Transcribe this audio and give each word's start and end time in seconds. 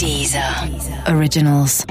Deezer 0.00 0.42
Originals. 1.14 1.84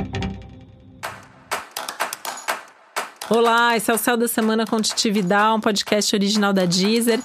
Olá, 3.30 3.78
esse 3.78 3.92
é 3.92 3.94
o 3.94 4.00
Céu 4.00 4.18
da 4.18 4.28
Semana 4.28 4.66
com 4.66 4.82
Titi 4.82 5.14
um 5.56 5.60
podcast 5.62 6.16
original 6.16 6.52
da 6.52 6.66
Deezer. 6.66 7.20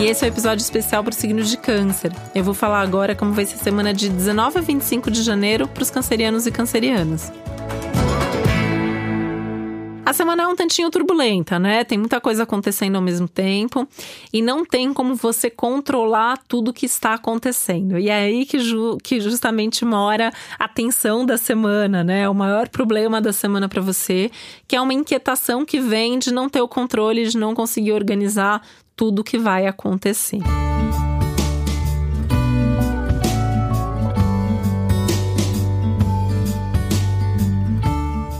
E 0.00 0.06
esse 0.06 0.24
é 0.24 0.28
o 0.28 0.30
um 0.30 0.32
episódio 0.32 0.62
especial 0.62 1.02
para 1.02 1.10
o 1.10 1.14
signo 1.16 1.42
de 1.42 1.56
Câncer. 1.56 2.12
Eu 2.36 2.44
vou 2.44 2.54
falar 2.54 2.82
agora 2.82 3.16
como 3.16 3.32
vai 3.32 3.44
ser 3.44 3.56
a 3.56 3.58
semana 3.58 3.92
de 3.92 4.08
19 4.08 4.58
a 4.58 4.62
25 4.62 5.10
de 5.10 5.20
janeiro 5.20 5.66
para 5.66 5.82
os 5.82 5.90
cancerianos 5.90 6.46
e 6.46 6.52
cancerianas. 6.52 7.32
A 10.06 10.12
semana 10.12 10.42
é 10.42 10.46
um 10.46 10.54
tantinho 10.54 10.90
turbulenta, 10.90 11.58
né? 11.58 11.82
Tem 11.82 11.96
muita 11.96 12.20
coisa 12.20 12.42
acontecendo 12.42 12.96
ao 12.96 13.00
mesmo 13.00 13.26
tempo 13.26 13.88
e 14.30 14.42
não 14.42 14.62
tem 14.62 14.92
como 14.92 15.14
você 15.14 15.48
controlar 15.48 16.38
tudo 16.46 16.74
que 16.74 16.84
está 16.84 17.14
acontecendo. 17.14 17.98
E 17.98 18.10
é 18.10 18.24
aí 18.24 18.44
que, 18.44 18.58
ju 18.58 18.98
que 19.02 19.18
justamente 19.18 19.82
mora 19.82 20.30
a 20.58 20.68
tensão 20.68 21.24
da 21.24 21.38
semana, 21.38 22.04
né? 22.04 22.28
O 22.28 22.34
maior 22.34 22.68
problema 22.68 23.18
da 23.18 23.32
semana 23.32 23.66
para 23.66 23.80
você, 23.80 24.30
que 24.68 24.76
é 24.76 24.80
uma 24.80 24.92
inquietação 24.92 25.64
que 25.64 25.80
vem 25.80 26.18
de 26.18 26.34
não 26.34 26.50
ter 26.50 26.60
o 26.60 26.68
controle, 26.68 27.26
de 27.26 27.38
não 27.38 27.54
conseguir 27.54 27.92
organizar 27.92 28.60
tudo 28.94 29.24
que 29.24 29.38
vai 29.38 29.66
acontecer. 29.66 30.40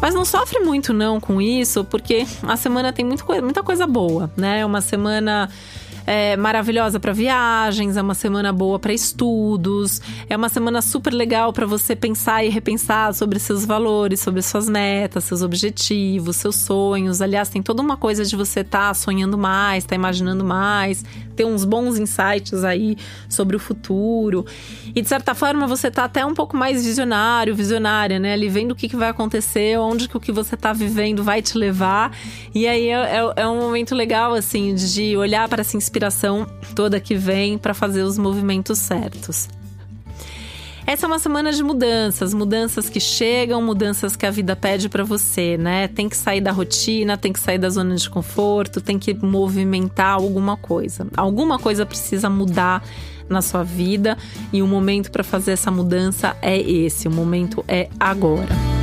Mas 0.05 0.13
não 0.13 0.23
sofre 0.23 0.61
muito 0.61 0.93
não 0.93 1.19
com 1.19 1.41
isso, 1.41 1.83
porque 1.83 2.27
a 2.43 2.59
semana 2.59 2.93
tem 2.93 3.03
muito, 3.03 3.25
muita 3.43 3.63
coisa 3.63 3.87
boa, 3.87 4.31
né? 4.37 4.61
É 4.61 4.67
uma 4.67 4.83
semana 4.83 5.49
é, 6.07 6.37
maravilhosa 6.37 7.01
para 7.01 7.13
viagens, 7.13 7.97
é 7.97 8.03
uma 8.03 8.15
semana 8.15 8.53
boa 8.53 8.79
para 8.79 8.93
estudos, 8.93 10.01
é 10.29 10.37
uma 10.37 10.49
semana 10.49 10.83
super 10.83 11.13
legal 11.13 11.53
para 11.53 11.67
você 11.67 11.97
pensar 11.97 12.45
e 12.45 12.49
repensar 12.49 13.15
sobre 13.15 13.39
seus 13.39 13.65
valores, 13.65 14.21
sobre 14.21 14.43
suas 14.43 14.69
metas, 14.69 15.25
seus 15.25 15.43
objetivos, 15.43 16.37
seus 16.37 16.57
sonhos. 16.57 17.23
Aliás, 17.23 17.49
tem 17.49 17.63
toda 17.63 17.83
uma 17.83 17.97
coisa 17.97 18.25
de 18.25 18.37
você 18.37 18.61
estar 18.61 18.89
tá 18.89 18.95
sonhando 18.95 19.39
mais, 19.39 19.85
estar 19.85 19.91
tá 19.91 19.97
imaginando 19.97 20.45
mais, 20.45 21.05
ter 21.35 21.45
uns 21.45 21.65
bons 21.65 21.99
insights 21.99 22.65
aí 22.65 22.97
sobre 23.29 23.57
o 23.57 23.59
futuro. 23.59 24.45
E 24.95 25.03
de 25.03 25.09
certa 25.09 25.35
forma 25.35 25.67
você 25.67 25.91
tá 25.91 26.05
até 26.05 26.25
um 26.25 26.35
pouco 26.35 26.57
mais 26.57 26.85
visionário, 26.85 27.55
visionária, 27.55 28.19
né? 28.19 28.33
Ali 28.33 28.49
vendo 28.49 28.73
o 28.73 28.75
que, 28.75 28.89
que 28.89 28.97
vai 28.97 29.09
acontecer, 29.09 29.79
onde 29.79 30.09
que 30.09 30.17
o 30.17 30.21
que 30.21 30.33
você 30.33 30.57
tá 30.57 30.73
vivendo 30.73 31.25
vai 31.25 31.43
te 31.43 31.57
levar. 31.59 32.17
E 32.55 32.67
aí 32.67 32.89
é, 32.89 33.19
é, 33.19 33.33
é 33.37 33.49
um 33.49 33.61
momento 33.61 33.95
legal, 33.95 34.35
assim, 34.35 34.75
de 34.75 35.17
olhar 35.17 35.49
para 35.49 35.63
essa 35.63 35.77
inspiração 35.95 36.45
toda 36.75 36.99
que 36.99 37.15
vem 37.15 37.57
para 37.57 37.73
fazer 37.73 38.03
os 38.03 38.19
movimentos 38.19 38.79
certos. 38.79 39.49
Essa 40.87 41.07
é 41.07 41.09
uma 41.09 41.19
semana 41.19 41.51
de 41.51 41.63
mudanças, 41.63 42.35
mudanças 42.35 42.91
que 42.91 43.01
chegam, 43.01 43.63
mudanças 43.63 44.17
que 44.17 44.27
a 44.27 44.31
vida 44.31 44.55
pede 44.55 44.89
para 44.89 45.03
você, 45.03 45.57
né? 45.57 45.89
Tem 45.89 46.09
que 46.09 46.17
sair 46.17 46.43
da 46.43 46.51
rotina, 46.51 47.17
tem 47.17 47.33
que 47.33 47.41
sair 47.41 47.59
da 47.59 47.71
zona 47.71 47.95
de 47.95 48.11
conforto, 48.11 48.83
tem 48.83 48.99
que 48.99 49.15
movimentar 49.15 50.15
alguma 50.15 50.59
coisa. 50.59 51.07
Alguma 51.17 51.59
coisa 51.59 51.87
precisa 51.87 52.29
mudar 52.29 52.85
na 53.29 53.41
sua 53.41 53.63
vida 53.63 54.19
e 54.53 54.61
o 54.61 54.67
momento 54.67 55.11
para 55.11 55.25
fazer 55.25 55.53
essa 55.53 55.71
mudança 55.71 56.37
é 56.43 56.61
esse, 56.61 57.09
o 57.09 57.11
momento 57.11 57.65
é 57.67 57.89
agora. 57.99 58.74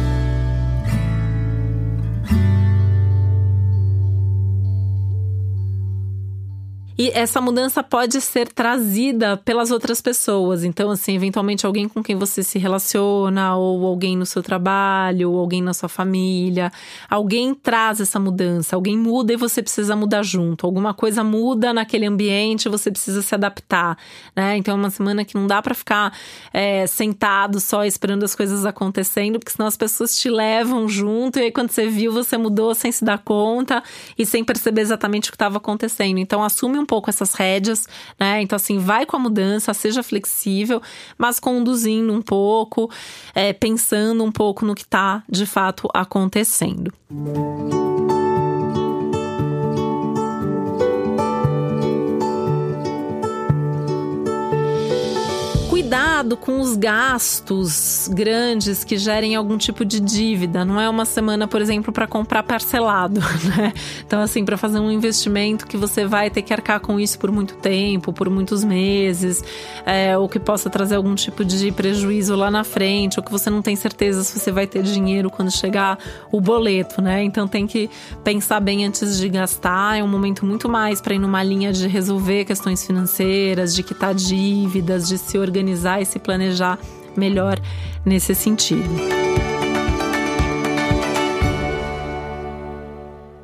E 7.01 7.09
essa 7.15 7.41
mudança 7.41 7.81
pode 7.81 8.21
ser 8.21 8.47
trazida 8.47 9.35
pelas 9.35 9.71
outras 9.71 9.99
pessoas. 9.99 10.63
Então, 10.63 10.91
assim, 10.91 11.15
eventualmente 11.15 11.65
alguém 11.65 11.89
com 11.89 12.03
quem 12.03 12.15
você 12.15 12.43
se 12.43 12.59
relaciona, 12.59 13.55
ou 13.55 13.87
alguém 13.87 14.15
no 14.15 14.23
seu 14.23 14.43
trabalho, 14.43 15.31
ou 15.31 15.39
alguém 15.39 15.63
na 15.63 15.73
sua 15.73 15.89
família. 15.89 16.71
Alguém 17.09 17.55
traz 17.55 17.99
essa 17.99 18.19
mudança, 18.19 18.75
alguém 18.75 18.95
muda 18.95 19.33
e 19.33 19.35
você 19.35 19.63
precisa 19.63 19.95
mudar 19.95 20.21
junto. 20.21 20.63
Alguma 20.63 20.93
coisa 20.93 21.23
muda 21.23 21.73
naquele 21.73 22.05
ambiente, 22.05 22.69
você 22.69 22.91
precisa 22.91 23.23
se 23.23 23.33
adaptar, 23.33 23.97
né? 24.35 24.57
Então, 24.57 24.75
é 24.75 24.77
uma 24.77 24.91
semana 24.91 25.25
que 25.25 25.33
não 25.33 25.47
dá 25.47 25.59
para 25.59 25.73
ficar 25.73 26.15
é, 26.53 26.85
sentado 26.85 27.59
só 27.59 27.83
esperando 27.83 28.23
as 28.25 28.35
coisas 28.35 28.63
acontecendo, 28.63 29.39
porque 29.39 29.53
senão 29.53 29.65
as 29.65 29.75
pessoas 29.75 30.15
te 30.15 30.29
levam 30.29 30.87
junto 30.87 31.39
e 31.39 31.45
aí 31.45 31.51
quando 31.51 31.71
você 31.71 31.87
viu, 31.87 32.11
você 32.11 32.37
mudou 32.37 32.75
sem 32.75 32.91
se 32.91 33.03
dar 33.03 33.17
conta 33.17 33.81
e 34.15 34.23
sem 34.23 34.43
perceber 34.43 34.81
exatamente 34.81 35.29
o 35.29 35.31
que 35.31 35.35
estava 35.35 35.57
acontecendo. 35.57 36.19
Então, 36.19 36.43
assume 36.43 36.77
um 36.77 36.90
pouco 36.91 37.09
essas 37.09 37.33
rédeas, 37.33 37.87
né? 38.19 38.41
Então, 38.41 38.57
assim, 38.57 38.77
vai 38.77 39.05
com 39.05 39.15
a 39.15 39.19
mudança, 39.19 39.73
seja 39.73 40.03
flexível, 40.03 40.81
mas 41.17 41.39
conduzindo 41.39 42.11
um 42.11 42.21
pouco, 42.21 42.91
é, 43.33 43.53
pensando 43.53 44.21
um 44.25 44.31
pouco 44.31 44.65
no 44.65 44.75
que 44.75 44.81
está 44.81 45.23
de 45.29 45.45
fato 45.45 45.87
acontecendo. 45.93 46.91
Música 47.09 47.81
cuidado 56.21 56.37
com 56.37 56.59
os 56.59 56.75
gastos 56.75 58.07
grandes 58.13 58.83
que 58.83 58.95
gerem 58.95 59.35
algum 59.35 59.57
tipo 59.57 59.83
de 59.83 59.99
dívida. 59.99 60.63
Não 60.63 60.79
é 60.79 60.87
uma 60.87 61.03
semana, 61.03 61.47
por 61.47 61.61
exemplo, 61.61 61.91
para 61.91 62.05
comprar 62.05 62.43
parcelado, 62.43 63.19
né? 63.57 63.73
Então, 64.05 64.21
assim, 64.21 64.45
para 64.45 64.55
fazer 64.55 64.79
um 64.79 64.91
investimento 64.91 65.65
que 65.65 65.75
você 65.75 66.05
vai 66.05 66.29
ter 66.29 66.43
que 66.43 66.53
arcar 66.53 66.79
com 66.79 66.99
isso 66.99 67.17
por 67.17 67.31
muito 67.31 67.55
tempo, 67.55 68.13
por 68.13 68.29
muitos 68.29 68.63
meses, 68.63 69.43
é, 69.83 70.15
ou 70.15 70.29
que 70.29 70.39
possa 70.39 70.69
trazer 70.69 70.95
algum 70.95 71.15
tipo 71.15 71.43
de 71.43 71.71
prejuízo 71.71 72.35
lá 72.35 72.51
na 72.51 72.63
frente, 72.63 73.19
ou 73.19 73.23
que 73.23 73.31
você 73.31 73.49
não 73.49 73.61
tem 73.61 73.75
certeza 73.75 74.23
se 74.23 74.39
você 74.39 74.51
vai 74.51 74.67
ter 74.67 74.83
dinheiro 74.83 75.29
quando 75.29 75.49
chegar 75.49 75.97
o 76.31 76.39
boleto, 76.39 77.01
né? 77.01 77.23
Então, 77.23 77.47
tem 77.47 77.65
que 77.65 77.89
pensar 78.23 78.59
bem 78.59 78.85
antes 78.85 79.17
de 79.17 79.27
gastar. 79.27 79.97
É 79.97 80.03
um 80.03 80.07
momento 80.07 80.45
muito 80.45 80.69
mais 80.69 81.01
para 81.01 81.15
ir 81.15 81.19
numa 81.19 81.41
linha 81.41 81.73
de 81.73 81.87
resolver 81.87 82.45
questões 82.45 82.85
financeiras, 82.85 83.73
de 83.73 83.81
quitar 83.81 84.13
dívidas, 84.13 85.07
de 85.07 85.17
se 85.17 85.37
organizar 85.37 85.99
e 85.99 86.10
se 86.11 86.19
planejar 86.19 86.77
melhor 87.15 87.59
nesse 88.05 88.35
sentido. 88.35 89.30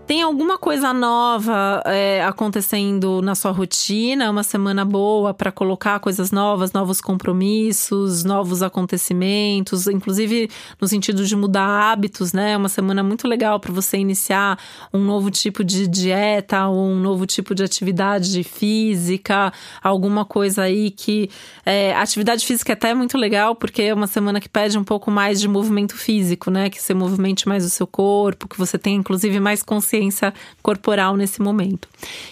Tem 0.07 0.21
alguma 0.21 0.57
coisa 0.57 0.93
nova 0.93 1.83
é, 1.85 2.23
acontecendo 2.23 3.21
na 3.21 3.35
sua 3.35 3.51
rotina? 3.51 4.31
Uma 4.31 4.41
semana 4.41 4.85
boa 4.85 5.33
para 5.33 5.51
colocar 5.51 5.99
coisas 5.99 6.31
novas, 6.31 6.71
novos 6.71 7.01
compromissos, 7.01 8.23
novos 8.23 8.63
acontecimentos, 8.63 9.85
inclusive 9.85 10.49
no 10.79 10.87
sentido 10.87 11.25
de 11.25 11.35
mudar 11.35 11.91
hábitos, 11.91 12.31
né? 12.31 12.55
Uma 12.55 12.69
semana 12.69 13.03
muito 13.03 13.27
legal 13.27 13.59
para 13.59 13.73
você 13.73 13.97
iniciar 13.97 14.57
um 14.93 15.03
novo 15.03 15.29
tipo 15.29 15.61
de 15.61 15.85
dieta, 15.89 16.67
ou 16.67 16.87
um 16.87 17.01
novo 17.01 17.25
tipo 17.25 17.53
de 17.53 17.65
atividade 17.65 18.45
física, 18.45 19.51
alguma 19.83 20.23
coisa 20.23 20.61
aí 20.61 20.89
que. 20.89 21.29
É, 21.65 21.93
atividade 21.93 22.45
física 22.45 22.71
é 22.71 22.75
até 22.75 22.93
muito 22.93 23.17
legal, 23.17 23.55
porque 23.55 23.81
é 23.81 23.93
uma 23.93 24.07
semana 24.07 24.39
que 24.39 24.47
pede 24.47 24.77
um 24.77 24.85
pouco 24.85 25.11
mais 25.11 25.37
de 25.37 25.49
movimento 25.49 25.97
físico, 25.97 26.49
né? 26.49 26.69
Que 26.69 26.81
você 26.81 26.93
movimente 26.93 27.45
mais 27.45 27.65
o 27.65 27.69
seu 27.69 27.85
corpo, 27.85 28.47
que 28.47 28.57
você 28.57 28.77
tenha 28.77 28.95
inclusive 28.95 29.37
mais 29.41 29.61
consciência 29.61 29.96
consciência 29.97 30.33
corporal 30.61 31.15
nesse 31.15 31.41
momento. 31.41 31.87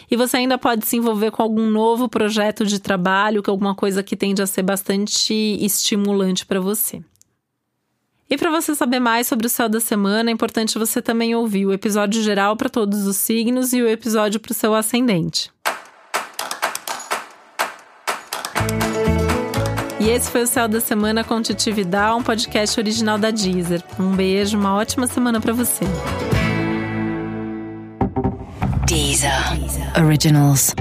E 0.10 0.16
você 0.16 0.38
ainda 0.38 0.58
pode 0.58 0.86
se 0.86 0.98
envolver 0.98 1.32
com 1.32 1.42
algum 1.42 1.70
novo 1.70 2.08
projeto 2.08 2.66
de 2.66 2.80
trabalho, 2.80 3.44
é 3.46 3.50
alguma 3.50 3.76
coisa 3.76 4.04
que 4.04 4.16
tende 4.16 4.42
a 4.42 4.48
ser 4.48 4.64
bastante 4.64 5.34
estimulante 5.34 6.46
para 6.46 6.60
você. 6.60 7.02
E 8.30 8.38
para 8.38 8.50
você 8.50 8.74
saber 8.74 9.00
mais 9.00 9.28
sobre 9.28 9.46
o 9.46 9.50
céu 9.50 9.70
da 9.70 9.80
semana, 9.80 10.32
é 10.32 10.34
importante 10.34 10.80
você 10.80 11.02
também 11.02 11.36
ouvir 11.36 11.66
o 11.66 11.74
episódio 11.74 12.24
geral 12.24 12.56
para 12.58 12.70
todos 12.70 13.06
os 13.06 13.18
signos 13.18 13.72
e 13.72 13.82
o 13.82 13.88
episódio 13.88 14.40
para 14.40 14.52
o 14.52 14.56
seu 14.56 14.74
ascendente. 14.74 15.52
E 20.00 20.10
esse 20.10 20.30
foi 20.30 20.44
o 20.44 20.48
Céu 20.48 20.68
da 20.68 20.80
Semana 20.80 21.24
com 21.24 21.42
Titi 21.42 21.72
Vidal, 21.72 22.18
um 22.18 22.24
podcast 22.24 22.80
original 22.80 23.18
da 23.18 23.32
Deezer. 23.32 23.82
Um 24.00 24.16
beijo, 24.16 24.58
uma 24.58 24.76
ótima 24.76 25.08
semana 25.08 25.40
para 25.40 25.54
você. 25.54 25.86
Deezer. 29.16 29.96
Originals. 29.96 30.74